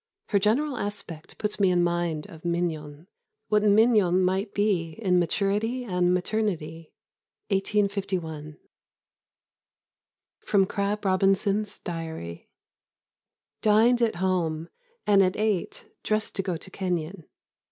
[0.29, 3.05] Her general aspect puts me in mind of Mignon,
[3.49, 6.91] what Mignon might be in maturity and maternity."
[7.49, 8.57] 1851.
[10.41, 12.49] [Sidenote: Crab Robinson's Diary.]
[13.61, 14.69] "Dined at home,
[15.05, 17.25] and at eight dressed to go to Kenyon.